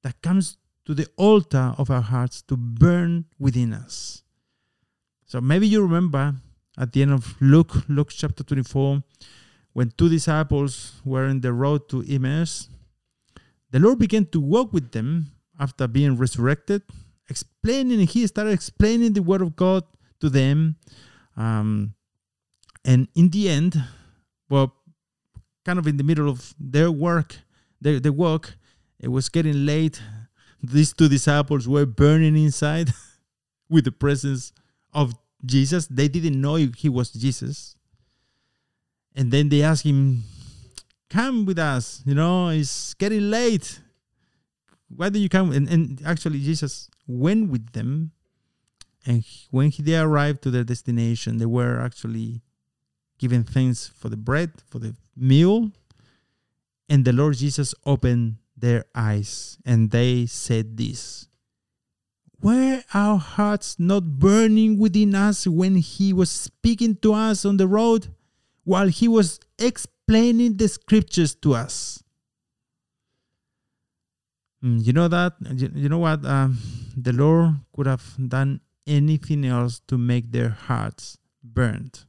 that 0.02 0.20
comes 0.22 0.56
to 0.86 0.94
the 0.94 1.06
altar 1.16 1.74
of 1.78 1.90
our 1.90 2.00
hearts 2.00 2.42
to 2.42 2.56
burn 2.56 3.26
within 3.38 3.72
us. 3.72 4.22
So 5.26 5.40
maybe 5.40 5.68
you 5.68 5.82
remember 5.82 6.34
at 6.76 6.92
the 6.92 7.02
end 7.02 7.12
of 7.12 7.40
Luke, 7.40 7.88
Luke 7.88 8.10
chapter 8.10 8.42
24, 8.42 9.02
when 9.72 9.92
two 9.96 10.08
disciples 10.08 11.00
were 11.04 11.26
in 11.26 11.40
the 11.40 11.52
road 11.52 11.88
to 11.90 12.04
Emmaus, 12.08 12.68
the 13.70 13.78
Lord 13.78 13.98
began 13.98 14.26
to 14.26 14.40
walk 14.40 14.72
with 14.72 14.90
them 14.90 15.32
after 15.58 15.86
being 15.86 16.16
resurrected, 16.16 16.82
explaining, 17.28 18.00
he 18.06 18.26
started 18.26 18.52
explaining 18.52 19.12
the 19.12 19.22
word 19.22 19.42
of 19.42 19.54
God 19.54 19.84
to 20.20 20.28
them. 20.28 20.76
Um, 21.36 21.94
and 22.84 23.08
in 23.14 23.28
the 23.28 23.48
end, 23.48 23.82
well, 24.48 24.74
kind 25.64 25.78
of 25.78 25.86
in 25.86 25.98
the 25.98 26.04
middle 26.04 26.28
of 26.28 26.54
their 26.58 26.90
work, 26.90 27.36
their, 27.80 28.00
their 28.00 28.12
walk, 28.12 28.54
it 28.98 29.08
was 29.08 29.28
getting 29.28 29.64
late. 29.66 30.02
These 30.62 30.92
two 30.92 31.08
disciples 31.08 31.68
were 31.68 31.86
burning 31.86 32.36
inside 32.36 32.92
with 33.70 33.84
the 33.84 33.92
presence 33.92 34.52
of 34.92 35.14
Jesus. 35.44 35.86
They 35.86 36.08
didn't 36.08 36.40
know 36.40 36.56
he 36.56 36.88
was 36.88 37.10
Jesus. 37.12 37.76
And 39.14 39.30
then 39.30 39.48
they 39.48 39.62
ask 39.62 39.84
him, 39.84 40.24
Come 41.08 41.44
with 41.44 41.58
us. 41.58 42.02
You 42.06 42.14
know, 42.14 42.48
it's 42.48 42.94
getting 42.94 43.30
late. 43.30 43.80
Why 44.94 45.08
do 45.08 45.18
you 45.18 45.28
come? 45.28 45.50
And, 45.52 45.68
and 45.68 46.00
actually, 46.04 46.38
Jesus 46.40 46.88
went 47.06 47.50
with 47.50 47.72
them. 47.72 48.12
And 49.04 49.24
when 49.50 49.70
he, 49.70 49.82
they 49.82 49.98
arrived 49.98 50.42
to 50.42 50.50
their 50.50 50.62
destination, 50.62 51.38
they 51.38 51.46
were 51.46 51.80
actually 51.80 52.42
given 53.18 53.42
thanks 53.42 53.88
for 53.88 54.08
the 54.08 54.16
bread, 54.16 54.52
for 54.68 54.78
the 54.78 54.94
meal. 55.16 55.72
And 56.88 57.04
the 57.04 57.12
Lord 57.12 57.36
Jesus 57.36 57.74
opened 57.84 58.36
their 58.56 58.84
eyes 58.94 59.58
and 59.64 59.90
they 59.90 60.26
said 60.26 60.76
this 60.76 61.28
were 62.42 62.82
our 62.94 63.18
hearts 63.18 63.76
not 63.78 64.18
burning 64.18 64.78
within 64.78 65.14
us 65.14 65.46
when 65.46 65.76
he 65.76 66.12
was 66.12 66.30
speaking 66.30 66.96
to 66.96 67.12
us 67.12 67.44
on 67.44 67.56
the 67.56 67.66
road 67.66 68.08
while 68.64 68.88
he 68.88 69.08
was 69.08 69.40
explaining 69.58 70.56
the 70.56 70.68
scriptures 70.68 71.34
to 71.36 71.54
us? 71.54 72.02
Mm, 74.64 74.84
you 74.84 74.92
know 74.92 75.08
that? 75.08 75.34
You 75.74 75.88
know 75.88 75.98
what? 75.98 76.24
Um, 76.24 76.58
the 76.96 77.12
Lord 77.12 77.56
could 77.74 77.86
have 77.86 78.04
done 78.28 78.60
anything 78.86 79.44
else 79.44 79.80
to 79.88 79.96
make 79.96 80.32
their 80.32 80.50
hearts 80.50 81.18
burned. 81.42 82.04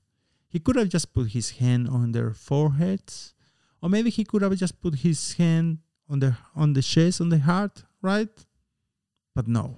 He 0.50 0.60
could 0.60 0.76
have 0.76 0.90
just 0.90 1.14
put 1.14 1.32
his 1.32 1.52
hand 1.52 1.88
on 1.88 2.12
their 2.12 2.34
foreheads, 2.34 3.34
or 3.82 3.90
maybe 3.90 4.10
he 4.10 4.26
could 4.26 4.42
have 4.42 4.56
just 4.56 4.82
put 4.82 4.96
his 4.96 5.34
hand 5.34 5.80
on 6.10 6.20
the 6.20 6.36
on 6.56 6.74
the 6.74 6.82
chest, 6.82 7.22
on 7.22 7.30
the 7.30 7.40
heart, 7.40 7.84
right? 8.02 8.46
But 9.34 9.48
no 9.48 9.78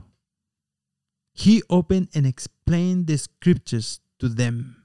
he 1.34 1.63
opened 1.70 2.10
and 2.13 2.25
explained 2.25 3.08
the 3.08 3.18
scriptures 3.18 4.00
to 4.20 4.30
them. 4.30 4.82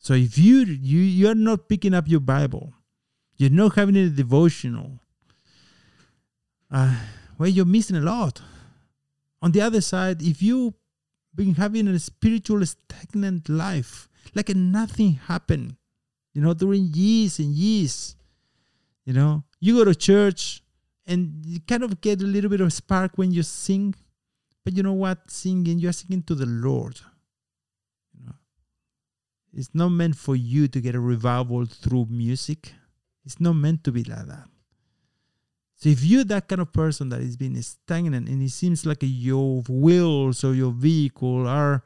So 0.00 0.14
if 0.14 0.38
you 0.38 0.60
you 0.64 1.00
you're 1.00 1.34
not 1.34 1.68
picking 1.68 1.92
up 1.92 2.08
your 2.08 2.20
Bible, 2.20 2.72
you're 3.36 3.50
not 3.50 3.74
having 3.74 3.96
a 3.96 4.08
devotional, 4.08 4.98
uh, 6.70 6.96
well, 7.38 7.50
you're 7.50 7.66
missing 7.66 7.96
a 7.96 8.00
lot. 8.00 8.40
On 9.42 9.52
the 9.52 9.60
other 9.60 9.82
side, 9.82 10.22
if 10.22 10.42
you've 10.42 10.72
been 11.34 11.54
having 11.54 11.86
a 11.86 11.98
spiritual 11.98 12.64
stagnant 12.64 13.50
life, 13.50 14.08
like 14.34 14.48
nothing 14.56 15.20
happened, 15.26 15.76
you 16.32 16.40
know, 16.40 16.54
during 16.54 16.88
years 16.94 17.38
and 17.38 17.52
years, 17.52 18.16
you 19.04 19.12
know, 19.12 19.44
you 19.60 19.76
go 19.76 19.84
to 19.84 19.94
church 19.94 20.62
and 21.06 21.44
you 21.44 21.60
kind 21.60 21.82
of 21.82 22.00
get 22.00 22.22
a 22.22 22.24
little 22.24 22.48
bit 22.48 22.62
of 22.62 22.72
spark 22.72 23.18
when 23.18 23.32
you 23.32 23.42
sing, 23.42 23.94
but 24.64 24.74
you 24.74 24.82
know 24.82 24.94
what? 24.94 25.30
Singing, 25.30 25.78
you 25.78 25.90
are 25.90 25.92
singing 25.92 26.22
to 26.22 26.34
the 26.34 26.46
Lord. 26.46 27.00
It's 29.52 29.70
not 29.74 29.88
meant 29.88 30.16
for 30.16 30.36
you 30.36 30.68
to 30.68 30.80
get 30.80 30.94
a 30.94 31.00
revival 31.00 31.64
through 31.66 32.06
music. 32.08 32.72
It's 33.24 33.40
not 33.40 33.54
meant 33.54 33.84
to 33.84 33.92
be 33.92 34.04
like 34.04 34.26
that. 34.26 34.48
So 35.74 35.88
if 35.88 36.04
you're 36.04 36.24
that 36.24 36.46
kind 36.46 36.60
of 36.60 36.72
person 36.72 37.08
that 37.08 37.20
is 37.20 37.36
being 37.36 37.60
stagnant 37.62 38.28
and 38.28 38.42
it 38.42 38.50
seems 38.50 38.84
like 38.84 38.98
your 39.00 39.62
wheels 39.68 40.44
or 40.44 40.54
your 40.54 40.72
vehicle 40.72 41.48
are 41.48 41.82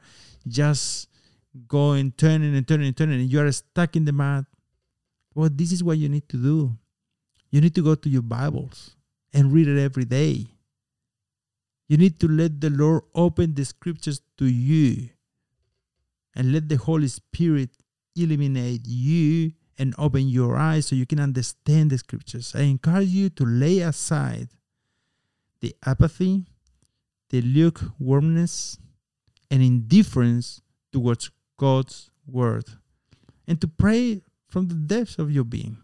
just 0.46 1.08
going, 1.68 2.12
turning 2.12 2.56
and 2.56 2.66
turning 2.66 2.88
and 2.88 2.96
turning, 2.96 3.20
and 3.20 3.30
you 3.30 3.40
are 3.40 3.52
stuck 3.52 3.94
in 3.94 4.04
the 4.04 4.12
mud, 4.12 4.46
well, 5.34 5.48
this 5.50 5.72
is 5.72 5.82
what 5.82 5.98
you 5.98 6.08
need 6.08 6.28
to 6.28 6.36
do. 6.36 6.76
You 7.50 7.60
need 7.60 7.74
to 7.76 7.82
go 7.82 7.94
to 7.94 8.08
your 8.08 8.22
Bibles 8.22 8.96
and 9.32 9.52
read 9.52 9.68
it 9.68 9.80
every 9.80 10.04
day. 10.04 10.46
You 11.86 11.96
need 11.96 12.18
to 12.20 12.28
let 12.28 12.60
the 12.60 12.70
Lord 12.70 13.04
open 13.14 13.54
the 13.54 13.64
scriptures 13.64 14.20
to 14.38 14.46
you 14.46 15.10
and 16.34 16.52
let 16.52 16.68
the 16.68 16.76
Holy 16.76 17.08
Spirit 17.08 17.70
illuminate 18.16 18.82
you 18.86 19.52
and 19.78 19.94
open 19.98 20.28
your 20.28 20.56
eyes 20.56 20.86
so 20.86 20.96
you 20.96 21.06
can 21.06 21.20
understand 21.20 21.90
the 21.90 21.98
scriptures. 21.98 22.52
I 22.54 22.62
encourage 22.62 23.08
you 23.08 23.28
to 23.30 23.44
lay 23.44 23.80
aside 23.80 24.48
the 25.60 25.74
apathy, 25.84 26.44
the 27.30 27.40
lukewarmness, 27.40 28.78
and 29.50 29.62
indifference 29.62 30.60
towards 30.92 31.30
God's 31.56 32.10
word, 32.26 32.64
and 33.46 33.60
to 33.60 33.68
pray 33.68 34.22
from 34.48 34.68
the 34.68 34.74
depths 34.74 35.18
of 35.18 35.30
your 35.30 35.44
being. 35.44 35.78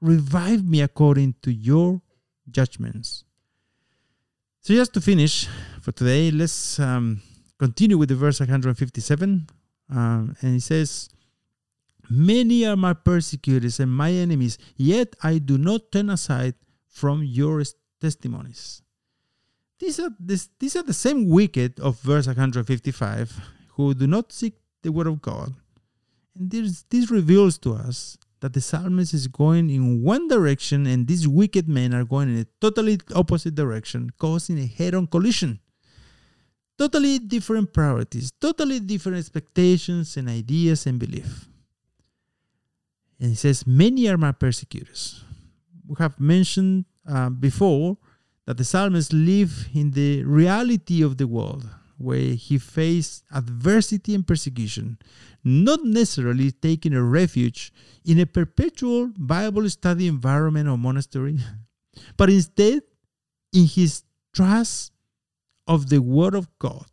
Revive 0.00 0.64
me 0.64 0.80
according 0.82 1.34
to 1.42 1.52
your 1.52 2.02
judgments. 2.50 3.24
So, 4.60 4.74
just 4.74 4.92
to 4.94 5.00
finish 5.00 5.48
for 5.80 5.92
today, 5.92 6.30
let's 6.30 6.78
um, 6.80 7.22
continue 7.58 7.96
with 7.96 8.08
the 8.08 8.16
verse 8.16 8.40
157. 8.40 9.46
Um, 9.90 10.36
and 10.40 10.54
he 10.54 10.60
says, 10.60 11.08
Many 12.08 12.64
are 12.66 12.76
my 12.76 12.92
persecutors 12.92 13.80
and 13.80 13.90
my 13.90 14.12
enemies, 14.12 14.58
yet 14.76 15.16
I 15.22 15.38
do 15.38 15.58
not 15.58 15.90
turn 15.90 16.10
aside 16.10 16.54
from 16.86 17.24
your 17.24 17.62
testimonies. 18.00 18.82
These 19.78 20.00
are, 20.00 20.10
this, 20.18 20.48
these 20.58 20.76
are 20.76 20.82
the 20.82 20.94
same 20.94 21.28
wicked 21.28 21.80
of 21.80 22.00
verse 22.00 22.26
155 22.26 23.40
who 23.72 23.92
do 23.92 24.06
not 24.06 24.32
seek 24.32 24.54
the 24.82 24.92
word 24.92 25.06
of 25.06 25.20
God. 25.20 25.54
And 26.38 26.50
this, 26.50 26.84
this 26.88 27.10
reveals 27.10 27.58
to 27.58 27.74
us 27.74 28.16
that 28.40 28.52
the 28.52 28.60
psalmist 28.60 29.12
is 29.12 29.26
going 29.26 29.68
in 29.70 30.02
one 30.02 30.28
direction 30.28 30.86
and 30.86 31.06
these 31.06 31.26
wicked 31.26 31.68
men 31.68 31.94
are 31.94 32.04
going 32.04 32.28
in 32.28 32.38
a 32.40 32.46
totally 32.60 32.98
opposite 33.14 33.54
direction, 33.54 34.10
causing 34.18 34.58
a 34.58 34.66
head 34.66 34.94
on 34.94 35.06
collision. 35.06 35.60
Totally 36.78 37.18
different 37.18 37.72
priorities, 37.72 38.32
totally 38.38 38.80
different 38.80 39.18
expectations 39.18 40.16
and 40.16 40.28
ideas 40.28 40.86
and 40.86 40.98
belief. 40.98 41.48
And 43.18 43.30
he 43.30 43.36
says, 43.36 43.66
Many 43.66 44.08
are 44.08 44.18
my 44.18 44.32
persecutors. 44.32 45.24
We 45.86 45.96
have 45.98 46.20
mentioned 46.20 46.84
uh, 47.08 47.30
before 47.30 47.96
that 48.46 48.58
the 48.58 48.64
psalmist 48.64 49.12
lived 49.12 49.70
in 49.74 49.92
the 49.92 50.22
reality 50.24 51.02
of 51.02 51.16
the 51.16 51.26
world 51.26 51.68
where 51.98 52.34
he 52.34 52.58
faced 52.58 53.24
adversity 53.34 54.14
and 54.14 54.26
persecution, 54.26 54.98
not 55.42 55.82
necessarily 55.82 56.50
taking 56.50 56.92
a 56.92 57.02
refuge 57.02 57.72
in 58.04 58.20
a 58.20 58.26
perpetual 58.26 59.10
Bible 59.16 59.68
study 59.70 60.06
environment 60.06 60.68
or 60.68 60.76
monastery, 60.76 61.38
but 62.16 62.28
instead 62.28 62.82
in 63.52 63.64
his 63.66 64.02
trust 64.34 64.92
of 65.66 65.88
the 65.88 66.00
Word 66.00 66.34
of 66.34 66.48
God, 66.58 66.86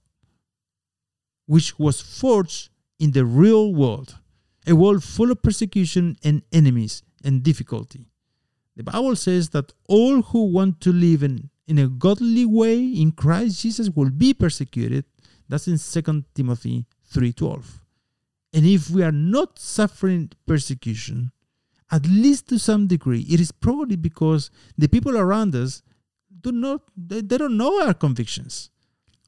which 1.45 1.77
was 1.79 2.01
forged 2.01 2.69
in 2.99 3.11
the 3.11 3.25
real 3.25 3.73
world 3.73 4.19
a 4.67 4.75
world 4.75 5.03
full 5.03 5.31
of 5.31 5.41
persecution 5.41 6.17
and 6.23 6.41
enemies 6.51 7.03
and 7.23 7.43
difficulty. 7.43 8.07
The 8.75 8.83
Bible 8.83 9.15
says 9.15 9.49
that 9.49 9.73
all 9.87 10.21
who 10.21 10.45
want 10.45 10.81
to 10.81 10.91
live 10.91 11.23
in, 11.23 11.49
in 11.67 11.77
a 11.77 11.87
godly 11.87 12.45
way 12.45 12.79
in 12.79 13.11
Christ 13.11 13.61
Jesus 13.61 13.89
will 13.89 14.09
be 14.09 14.33
persecuted. 14.33 15.05
That's 15.47 15.67
in 15.67 15.77
2 15.77 16.23
Timothy 16.33 16.85
3:12. 17.11 17.81
And 18.53 18.65
if 18.65 18.89
we 18.89 19.03
are 19.03 19.11
not 19.11 19.59
suffering 19.59 20.31
persecution, 20.45 21.31
at 21.91 22.07
least 22.07 22.47
to 22.49 22.57
some 22.57 22.87
degree, 22.87 23.21
it 23.29 23.39
is 23.39 23.51
probably 23.51 23.95
because 23.95 24.49
the 24.77 24.87
people 24.87 25.17
around 25.17 25.55
us 25.55 25.83
do 26.43 26.51
not 26.51 26.81
they, 26.95 27.21
they 27.21 27.37
don't 27.37 27.57
know 27.57 27.81
our 27.81 27.93
convictions. 27.93 28.69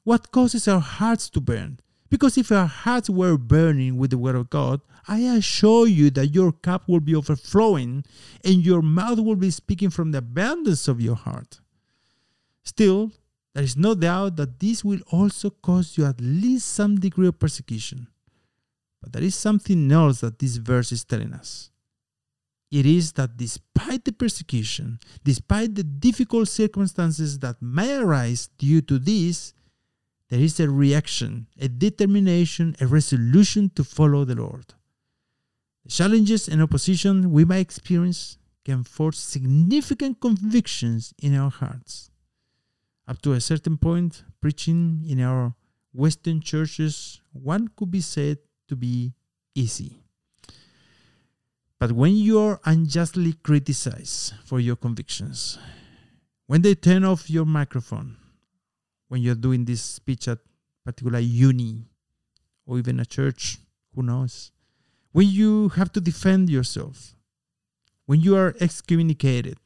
What 0.04 0.30
causes 0.30 0.68
our 0.68 0.80
hearts 0.80 1.28
to 1.30 1.40
burn? 1.40 1.80
Because 2.08 2.38
if 2.38 2.52
our 2.52 2.66
hearts 2.66 3.10
were 3.10 3.36
burning 3.36 3.96
with 3.98 4.10
the 4.10 4.18
word 4.18 4.36
of 4.36 4.48
God, 4.50 4.80
I 5.08 5.18
assure 5.18 5.88
you 5.88 6.10
that 6.10 6.28
your 6.28 6.52
cup 6.52 6.88
will 6.88 7.00
be 7.00 7.16
overflowing 7.16 8.04
and 8.44 8.64
your 8.64 8.82
mouth 8.82 9.18
will 9.18 9.36
be 9.36 9.50
speaking 9.50 9.90
from 9.90 10.12
the 10.12 10.18
abundance 10.18 10.86
of 10.86 11.00
your 11.00 11.16
heart. 11.16 11.60
Still, 12.62 13.12
there 13.54 13.64
is 13.64 13.76
no 13.76 13.94
doubt 13.94 14.36
that 14.36 14.60
this 14.60 14.84
will 14.84 15.00
also 15.10 15.50
cause 15.50 15.96
you 15.96 16.04
at 16.04 16.20
least 16.20 16.68
some 16.68 17.00
degree 17.00 17.28
of 17.28 17.38
persecution. 17.38 18.08
But 19.00 19.12
there 19.12 19.22
is 19.22 19.34
something 19.34 19.90
else 19.90 20.20
that 20.20 20.38
this 20.38 20.56
verse 20.56 20.92
is 20.92 21.04
telling 21.04 21.32
us. 21.32 21.70
It 22.70 22.84
is 22.84 23.12
that 23.12 23.36
despite 23.36 24.04
the 24.04 24.12
persecution, 24.12 24.98
despite 25.22 25.74
the 25.74 25.84
difficult 25.84 26.48
circumstances 26.48 27.38
that 27.38 27.62
may 27.62 27.96
arise 27.96 28.48
due 28.58 28.80
to 28.82 28.98
this, 28.98 29.54
there 30.28 30.40
is 30.40 30.58
a 30.58 30.68
reaction, 30.68 31.46
a 31.60 31.68
determination, 31.68 32.74
a 32.80 32.86
resolution 32.86 33.70
to 33.76 33.84
follow 33.84 34.24
the 34.24 34.34
Lord. 34.34 34.74
The 35.84 35.90
challenges 35.90 36.48
and 36.48 36.60
opposition 36.60 37.30
we 37.30 37.44
may 37.44 37.60
experience 37.60 38.38
can 38.64 38.82
force 38.82 39.20
significant 39.20 40.20
convictions 40.20 41.14
in 41.22 41.36
our 41.36 41.50
hearts. 41.50 42.10
Up 43.06 43.22
to 43.22 43.34
a 43.34 43.40
certain 43.40 43.78
point, 43.78 44.24
preaching 44.40 45.04
in 45.08 45.20
our 45.20 45.54
Western 45.92 46.40
churches, 46.40 47.20
one 47.32 47.68
could 47.76 47.92
be 47.92 48.00
said 48.00 48.38
to 48.66 48.74
be 48.74 49.14
easy. 49.54 50.02
But 51.78 51.92
when 51.92 52.16
you 52.16 52.38
are 52.40 52.60
unjustly 52.64 53.34
criticized 53.34 54.34
for 54.44 54.60
your 54.60 54.76
convictions, 54.76 55.58
when 56.46 56.62
they 56.62 56.74
turn 56.74 57.04
off 57.04 57.28
your 57.28 57.44
microphone, 57.44 58.16
when 59.08 59.20
you're 59.20 59.34
doing 59.34 59.64
this 59.64 59.82
speech 59.82 60.26
at 60.26 60.38
particular 60.84 61.18
uni 61.18 61.84
or 62.64 62.78
even 62.78 62.98
a 62.98 63.04
church, 63.04 63.58
who 63.94 64.02
knows? 64.02 64.52
When 65.12 65.28
you 65.28 65.68
have 65.70 65.92
to 65.92 66.00
defend 66.00 66.48
yourself, 66.48 67.14
when 68.06 68.20
you 68.20 68.36
are 68.36 68.54
excommunicated, 68.60 69.58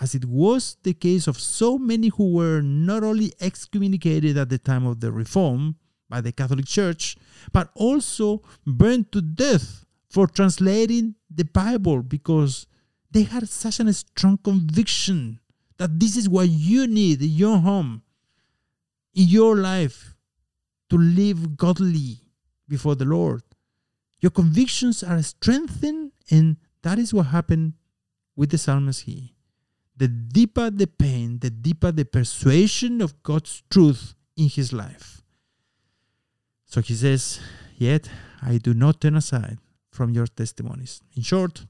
as 0.00 0.14
it 0.14 0.24
was 0.24 0.76
the 0.82 0.94
case 0.94 1.28
of 1.28 1.38
so 1.38 1.78
many 1.78 2.08
who 2.08 2.32
were 2.32 2.60
not 2.62 3.04
only 3.04 3.32
excommunicated 3.40 4.36
at 4.36 4.48
the 4.48 4.58
time 4.58 4.86
of 4.86 5.00
the 5.00 5.12
Reform 5.12 5.76
by 6.08 6.20
the 6.20 6.32
Catholic 6.32 6.66
Church, 6.66 7.16
but 7.52 7.70
also 7.74 8.42
burned 8.66 9.12
to 9.12 9.20
death 9.20 9.84
for 10.12 10.26
translating 10.26 11.14
the 11.34 11.44
Bible 11.44 12.02
because 12.02 12.66
they 13.10 13.22
had 13.22 13.48
such 13.48 13.80
a 13.80 13.92
strong 13.94 14.36
conviction 14.36 15.40
that 15.78 15.98
this 15.98 16.18
is 16.18 16.28
what 16.28 16.50
you 16.50 16.86
need 16.86 17.22
in 17.22 17.30
your 17.30 17.56
home 17.56 18.02
in 19.14 19.26
your 19.26 19.56
life 19.56 20.14
to 20.90 20.98
live 20.98 21.56
godly 21.56 22.18
before 22.68 22.94
the 22.94 23.06
Lord. 23.06 23.42
Your 24.20 24.30
convictions 24.30 25.02
are 25.02 25.22
strengthened, 25.22 26.12
and 26.30 26.56
that 26.82 26.98
is 26.98 27.14
what 27.14 27.26
happened 27.26 27.72
with 28.36 28.50
the 28.50 28.58
psalmist 28.58 29.02
here. 29.02 29.30
The 29.96 30.08
deeper 30.08 30.70
the 30.70 30.86
pain, 30.86 31.38
the 31.38 31.50
deeper 31.50 31.90
the 31.90 32.04
persuasion 32.04 33.00
of 33.00 33.22
God's 33.22 33.62
truth 33.70 34.14
in 34.36 34.48
his 34.48 34.72
life. 34.72 35.22
So 36.66 36.82
he 36.82 36.94
says, 36.94 37.40
Yet 37.76 38.10
I 38.42 38.58
do 38.58 38.74
not 38.74 39.00
turn 39.00 39.16
aside 39.16 39.58
from 39.92 40.10
your 40.10 40.26
testimonies. 40.26 41.00
In 41.14 41.22
short, 41.22 41.66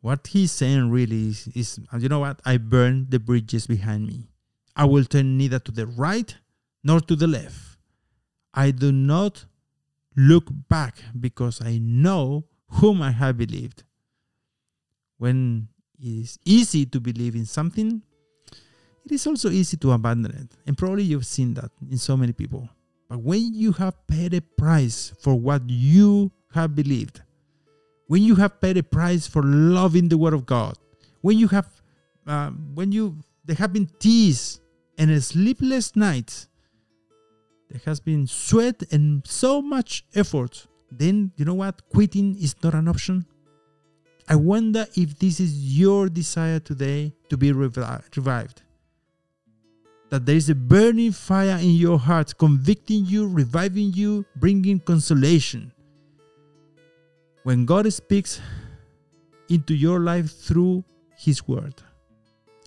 what 0.00 0.26
he's 0.26 0.50
saying 0.50 0.90
really 0.90 1.28
is, 1.28 1.48
is 1.54 1.78
you 1.98 2.08
know 2.08 2.18
what? 2.18 2.40
I 2.44 2.56
burn 2.56 3.06
the 3.08 3.20
bridges 3.20 3.68
behind 3.68 4.06
me. 4.06 4.28
I 4.74 4.86
will 4.86 5.04
turn 5.04 5.38
neither 5.38 5.60
to 5.60 5.70
the 5.70 5.86
right 5.86 6.34
nor 6.82 7.00
to 7.00 7.14
the 7.14 7.28
left. 7.28 7.78
I 8.54 8.70
do 8.70 8.90
not 8.90 9.44
look 10.16 10.44
back 10.68 10.96
because 11.18 11.60
I 11.62 11.78
know 11.78 12.44
whom 12.68 13.00
I 13.00 13.12
have 13.12 13.38
believed. 13.38 13.84
When 15.18 15.68
it 16.00 16.08
is 16.08 16.38
easy 16.44 16.84
to 16.86 16.98
believe 16.98 17.36
in 17.36 17.46
something, 17.46 18.02
it 19.04 19.12
is 19.12 19.26
also 19.26 19.50
easy 19.50 19.76
to 19.78 19.92
abandon 19.92 20.32
it. 20.32 20.56
And 20.66 20.76
probably 20.76 21.04
you've 21.04 21.26
seen 21.26 21.54
that 21.54 21.70
in 21.90 21.98
so 21.98 22.16
many 22.16 22.32
people. 22.32 22.68
But 23.08 23.20
when 23.20 23.54
you 23.54 23.72
have 23.72 24.06
paid 24.06 24.34
a 24.34 24.40
price 24.40 25.12
for 25.20 25.34
what 25.34 25.62
you 25.68 26.32
have 26.54 26.74
believed, 26.74 27.22
when 28.06 28.22
you 28.22 28.36
have 28.36 28.60
paid 28.60 28.76
a 28.76 28.82
price 28.82 29.26
for 29.26 29.42
loving 29.42 30.08
the 30.08 30.18
Word 30.18 30.34
of 30.34 30.46
God, 30.46 30.76
when 31.20 31.38
you 31.38 31.48
have, 31.48 31.68
uh, 32.26 32.50
when 32.74 32.92
you, 32.92 33.16
there 33.44 33.56
have 33.56 33.72
been 33.72 33.88
tears 33.98 34.60
and 34.98 35.22
sleepless 35.22 35.96
night. 35.96 36.46
There 37.70 37.80
has 37.86 38.00
been 38.00 38.26
sweat 38.26 38.82
and 38.92 39.26
so 39.26 39.62
much 39.62 40.04
effort 40.14 40.66
then 40.98 41.32
you 41.36 41.44
know 41.44 41.54
what? 41.54 41.88
Quitting 41.88 42.36
is 42.38 42.54
not 42.62 42.74
an 42.74 42.88
option. 42.88 43.26
I 44.28 44.36
wonder 44.36 44.86
if 44.94 45.18
this 45.18 45.40
is 45.40 45.78
your 45.78 46.08
desire 46.08 46.60
today 46.60 47.12
to 47.28 47.36
be 47.36 47.52
revived. 47.52 48.62
That 50.10 50.26
there 50.26 50.36
is 50.36 50.50
a 50.50 50.54
burning 50.54 51.12
fire 51.12 51.58
in 51.58 51.72
your 51.72 51.98
heart, 51.98 52.36
convicting 52.38 53.06
you, 53.06 53.26
reviving 53.26 53.92
you, 53.92 54.24
bringing 54.36 54.78
consolation. 54.80 55.72
When 57.44 57.66
God 57.66 57.92
speaks 57.92 58.40
into 59.48 59.74
your 59.74 59.98
life 59.98 60.30
through 60.30 60.84
His 61.16 61.48
Word, 61.48 61.74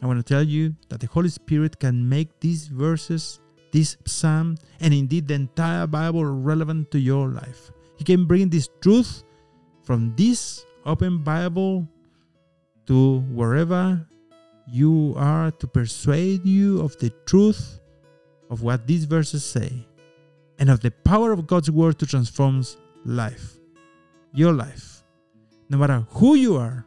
I 0.01 0.05
want 0.05 0.19
to 0.19 0.23
tell 0.23 0.43
you 0.43 0.75
that 0.89 0.99
the 0.99 1.07
Holy 1.07 1.29
Spirit 1.29 1.79
can 1.79 2.09
make 2.09 2.41
these 2.41 2.67
verses, 2.67 3.39
this 3.71 3.95
psalm, 4.05 4.57
and 4.81 4.93
indeed 4.93 5.29
the 5.29 5.35
entire 5.35 5.88
Bible 5.88 6.25
relevant 6.25 6.91
to 6.91 6.99
your 6.99 7.29
life. 7.29 7.71
He 7.95 8.03
can 8.03 8.25
bring 8.25 8.49
this 8.49 8.67
truth 8.81 9.23
from 9.83 10.13
this 10.17 10.65
open 10.85 11.23
Bible 11.23 11.88
to 12.88 13.19
wherever 13.31 14.05
you 14.67 15.13
are 15.15 15.51
to 15.51 15.67
persuade 15.67 16.45
you 16.45 16.81
of 16.81 16.97
the 16.97 17.11
truth 17.25 17.79
of 18.49 18.61
what 18.61 18.88
these 18.88 19.05
verses 19.05 19.45
say 19.45 19.88
and 20.59 20.69
of 20.69 20.81
the 20.81 20.91
power 20.91 21.31
of 21.31 21.47
God's 21.47 21.71
word 21.71 21.97
to 21.99 22.05
transform 22.05 22.63
life, 23.05 23.57
your 24.36 24.54
life. 24.54 25.04
No 25.69 25.78
matter 25.78 26.06
who 26.12 26.36
you 26.36 26.58
are 26.58 26.86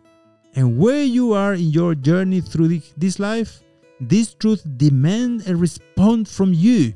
and 0.55 0.79
where 0.79 1.03
you 1.03 1.33
are 1.33 1.55
in 1.55 1.71
your 1.71 1.95
journey 1.95 2.41
through 2.41 2.81
this 2.97 3.19
life, 3.19 3.61
this 4.01 4.35
truth 4.35 4.63
demands 4.77 5.49
a 5.49 5.57
response 5.57 6.35
from 6.35 6.53
you. 6.53 6.95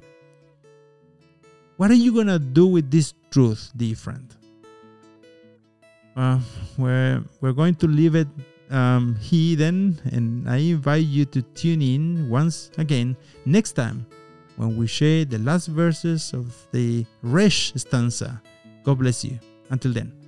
What 1.76 1.90
are 1.90 1.98
you 1.98 2.12
going 2.12 2.28
to 2.28 2.38
do 2.38 2.66
with 2.66 2.90
this 2.90 3.14
truth, 3.30 3.72
dear 3.76 3.96
friend? 3.96 4.32
uh, 6.16 6.38
we're, 6.76 7.22
we're 7.40 7.52
going 7.52 7.74
to 7.76 7.86
leave 7.86 8.14
it 8.14 8.28
um, 8.70 9.16
then, 9.30 10.00
and 10.12 10.48
I 10.48 10.56
invite 10.56 11.04
you 11.04 11.24
to 11.26 11.42
tune 11.42 11.82
in 11.82 12.28
once 12.28 12.70
again 12.78 13.16
next 13.44 13.72
time 13.72 14.06
when 14.56 14.76
we 14.76 14.86
share 14.86 15.24
the 15.24 15.38
last 15.38 15.66
verses 15.66 16.32
of 16.32 16.54
the 16.72 17.04
Resh 17.22 17.72
stanza. 17.76 18.40
God 18.82 18.98
bless 18.98 19.24
you. 19.24 19.38
Until 19.70 19.92
then. 19.92 20.21